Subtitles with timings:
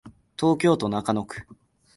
[0.35, 1.45] 東京都中野区